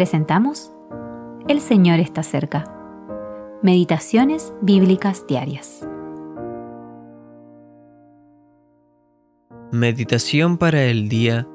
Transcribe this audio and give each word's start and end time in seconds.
presentamos 0.00 0.72
El 1.46 1.60
Señor 1.60 2.00
está 2.00 2.22
cerca. 2.22 2.64
Meditaciones 3.62 4.54
Bíblicas 4.62 5.26
Diarias. 5.26 5.86
Meditación 9.70 10.56
para 10.56 10.84
el 10.84 11.10
día 11.10 11.46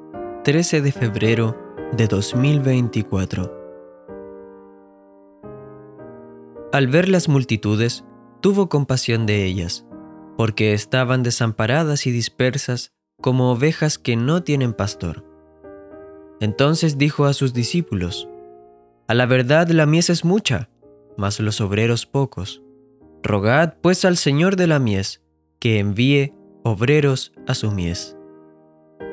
13 0.44 0.82
de 0.82 0.92
febrero 0.92 1.58
de 1.98 2.06
2024. 2.06 3.52
Al 6.72 6.88
ver 6.88 7.10
las 7.10 7.28
multitudes, 7.28 8.06
tuvo 8.42 8.70
compasión 8.70 9.26
de 9.26 9.44
ellas, 9.44 9.88
porque 10.38 10.74
estaban 10.74 11.24
desamparadas 11.24 12.06
y 12.06 12.12
dispersas 12.12 12.92
como 13.20 13.52
ovejas 13.52 13.98
que 13.98 14.16
no 14.16 14.44
tienen 14.44 14.74
pastor. 14.74 15.26
Entonces 16.40 17.00
dijo 17.00 17.26
a 17.26 17.34
sus 17.34 17.52
discípulos, 17.52 18.30
A 19.08 19.14
la 19.14 19.28
verdad 19.28 19.68
la 19.70 19.86
mies 19.86 20.10
es 20.10 20.26
mucha, 20.26 20.70
mas 21.16 21.40
los 21.40 21.62
obreros 21.62 22.08
pocos. 22.08 22.64
Rogad 23.22 23.76
pues 23.82 24.04
al 24.04 24.18
Señor 24.18 24.56
de 24.56 24.66
la 24.66 24.80
mies, 24.80 25.22
que 25.60 25.78
envíe 25.78 26.34
obreros 26.64 27.32
a 27.46 27.54
su 27.54 27.72
mies. 27.72 28.18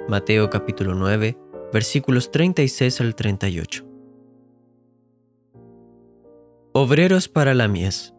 Mateo 0.09 0.49
capítulo 0.49 0.95
9, 0.95 1.39
versículos 1.75 2.31
36 2.31 3.03
al 3.03 3.15
38. 3.15 3.87
Obreros 6.73 7.29
para 7.29 7.53
la 7.53 7.69
mies. 7.69 8.15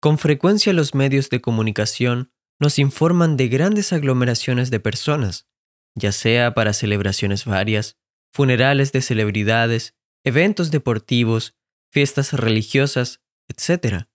Con 0.00 0.16
frecuencia 0.16 0.72
los 0.72 0.94
medios 0.94 1.28
de 1.28 1.42
comunicación 1.42 2.32
nos 2.58 2.78
informan 2.78 3.36
de 3.36 3.48
grandes 3.48 3.92
aglomeraciones 3.92 4.70
de 4.70 4.80
personas, 4.80 5.46
ya 5.94 6.12
sea 6.12 6.54
para 6.54 6.72
celebraciones 6.72 7.44
varias, 7.44 7.98
funerales 8.32 8.92
de 8.92 9.02
celebridades, 9.02 9.94
eventos 10.24 10.70
deportivos, 10.70 11.54
fiestas 11.90 12.32
religiosas, 12.32 13.20
etc. 13.48 14.06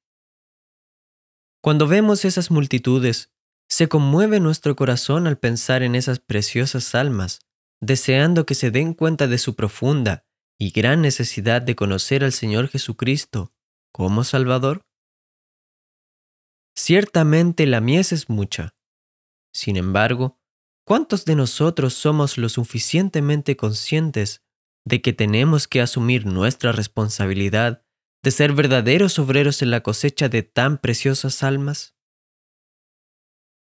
Cuando 1.62 1.88
vemos 1.88 2.26
esas 2.26 2.50
multitudes, 2.50 3.32
se 3.70 3.88
conmueve 3.88 4.40
nuestro 4.40 4.76
corazón 4.76 5.28
al 5.28 5.38
pensar 5.38 5.84
en 5.84 5.96
esas 5.96 6.20
preciosas 6.20 6.96
almas, 6.96 7.40
deseando 7.82 8.46
que 8.46 8.56
se 8.56 8.72
den 8.72 8.94
cuenta 8.94 9.28
de 9.28 9.38
su 9.38 9.56
profunda 9.56 10.26
y 10.58 10.72
gran 10.72 11.02
necesidad 11.02 11.62
de 11.62 11.76
conocer 11.76 12.24
al 12.24 12.32
Señor 12.32 12.70
Jesucristo 12.70 13.54
como 13.92 14.24
Salvador. 14.24 14.86
Ciertamente 16.76 17.66
la 17.66 17.82
mies 17.82 18.12
es 18.12 18.30
mucha. 18.30 18.76
Sin 19.54 19.78
embargo, 19.78 20.40
¿Cuántos 20.88 21.26
de 21.26 21.36
nosotros 21.36 21.96
somos 21.96 22.38
lo 22.38 22.48
suficientemente 22.48 23.58
conscientes 23.58 24.42
de 24.86 25.02
que 25.02 25.12
tenemos 25.12 25.68
que 25.68 25.82
asumir 25.82 26.26
nuestra 26.26 26.72
responsabilidad 26.72 27.84
de 28.24 28.32
ser 28.32 28.54
verdaderos 28.54 29.20
obreros 29.20 29.62
en 29.62 29.70
la 29.70 29.84
cosecha 29.84 30.30
de 30.30 30.44
tan 30.44 30.78
preciosas 30.78 31.44
almas? 31.44 31.98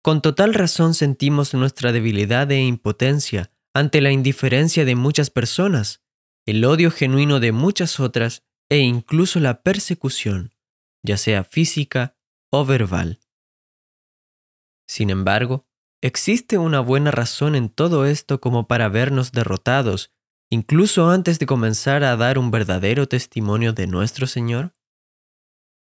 Con 0.01 0.21
total 0.21 0.53
razón 0.53 0.93
sentimos 0.93 1.53
nuestra 1.53 1.91
debilidad 1.91 2.49
e 2.49 2.61
impotencia 2.61 3.51
ante 3.73 3.99
la 3.99 4.11
indiferencia 4.11 4.85
de 4.85 4.95
muchas 4.95 5.29
personas, 5.29 6.05
el 6.45 6.63
odio 6.63 6.91
genuino 6.91 7.41
de 7.41 7.51
muchas 7.51 7.99
otras 7.99 8.43
e 8.69 8.77
incluso 8.77 9.41
la 9.41 9.63
persecución, 9.63 10.55
ya 11.03 11.17
sea 11.17 11.43
física 11.43 12.15
o 12.53 12.63
verbal. 12.63 13.19
Sin 14.87 15.09
embargo, 15.09 15.66
¿Existe 16.01 16.59
una 16.59 16.79
buena 16.79 17.09
razón 17.09 17.55
en 17.55 17.69
todo 17.69 18.05
esto 18.05 18.39
como 18.39 18.67
para 18.67 18.87
vernos 18.87 19.31
derrotados, 19.31 20.13
incluso 20.51 21.09
antes 21.09 21.39
de 21.39 21.47
comenzar 21.47 22.03
a 22.03 22.15
dar 22.15 22.37
un 22.37 22.51
verdadero 22.51 23.07
testimonio 23.07 23.73
de 23.73 23.87
nuestro 23.87 24.27
Señor? 24.27 24.75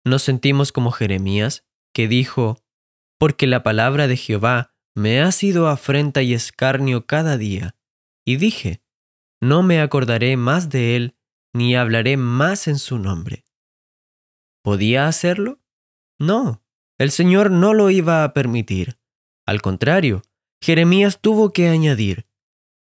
Nos 0.06 0.22
sentimos 0.22 0.72
como 0.72 0.92
Jeremías, 0.92 1.66
que 1.92 2.08
dijo, 2.08 2.64
Porque 3.18 3.46
la 3.46 3.62
palabra 3.62 4.06
de 4.08 4.16
Jehová 4.16 4.74
me 4.94 5.20
ha 5.20 5.30
sido 5.30 5.68
afrenta 5.68 6.22
y 6.22 6.32
escarnio 6.32 7.06
cada 7.06 7.36
día, 7.36 7.76
y 8.24 8.36
dije, 8.36 8.82
No 9.42 9.62
me 9.62 9.80
acordaré 9.82 10.38
más 10.38 10.70
de 10.70 10.96
él, 10.96 11.18
ni 11.52 11.76
hablaré 11.76 12.16
más 12.16 12.66
en 12.66 12.78
su 12.78 12.98
nombre. 12.98 13.44
¿Podía 14.62 15.06
hacerlo? 15.06 15.60
No, 16.18 16.64
el 16.96 17.10
Señor 17.10 17.50
no 17.50 17.74
lo 17.74 17.90
iba 17.90 18.24
a 18.24 18.32
permitir. 18.32 18.98
Al 19.48 19.62
contrario, 19.62 20.20
Jeremías 20.62 21.22
tuvo 21.22 21.54
que 21.54 21.68
añadir, 21.68 22.26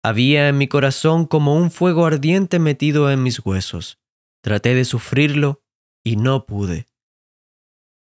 había 0.04 0.46
en 0.46 0.58
mi 0.58 0.68
corazón 0.68 1.24
como 1.24 1.54
un 1.56 1.70
fuego 1.70 2.04
ardiente 2.04 2.58
metido 2.58 3.10
en 3.10 3.22
mis 3.22 3.38
huesos. 3.38 3.98
Traté 4.42 4.74
de 4.74 4.84
sufrirlo 4.84 5.62
y 6.04 6.16
no 6.16 6.44
pude. 6.44 6.90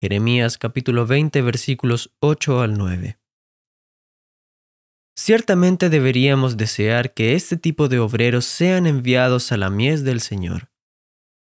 Jeremías 0.02 0.58
capítulo 0.58 1.06
20 1.06 1.40
versículos 1.40 2.12
8 2.18 2.60
al 2.60 2.76
9. 2.76 3.20
Ciertamente 5.16 5.88
deberíamos 5.88 6.56
desear 6.56 7.14
que 7.14 7.34
este 7.34 7.56
tipo 7.56 7.86
de 7.86 8.00
obreros 8.00 8.44
sean 8.44 8.88
enviados 8.88 9.52
a 9.52 9.56
la 9.56 9.70
mies 9.70 10.02
del 10.02 10.20
Señor. 10.20 10.68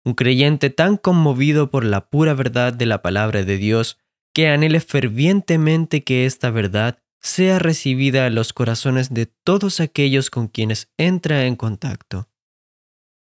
Un 0.05 0.12
creyente 0.12 0.69
tan 0.69 0.99
conmovido 0.99 1.71
por 1.71 1.82
la 1.82 2.11
pura 2.11 2.34
verdad 2.34 2.75
de 2.75 2.84
la 2.84 3.00
palabra 3.00 3.43
de 3.43 3.56
Dios 3.56 3.97
que 4.32 4.48
anhele 4.48 4.80
fervientemente 4.80 6.04
que 6.04 6.26
esta 6.26 6.50
verdad 6.50 6.98
sea 7.20 7.58
recibida 7.58 8.26
en 8.26 8.34
los 8.34 8.52
corazones 8.52 9.12
de 9.12 9.26
todos 9.26 9.80
aquellos 9.80 10.30
con 10.30 10.48
quienes 10.48 10.91
entra 10.96 11.44
en 11.44 11.56
contacto. 11.56 12.28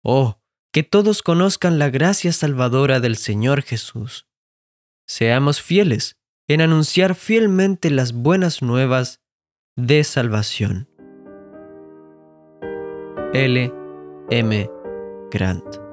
Oh, 0.03 0.41
que 0.73 0.83
todos 0.83 1.23
conozcan 1.23 1.79
la 1.79 1.91
gracia 1.91 2.33
salvadora 2.33 3.01
del 3.01 3.17
Señor 3.17 3.63
Jesús. 3.63 4.27
Seamos 5.07 5.63
fieles 5.63 6.17
en 6.49 6.61
anunciar 6.61 7.15
fielmente 7.15 7.91
las 7.91 8.13
buenas 8.13 8.63
nuevas 8.63 9.21
de 9.77 10.05
salvación. 10.05 10.89
L. 13.33 13.73
M. 14.31 14.71
Grant 15.31 15.86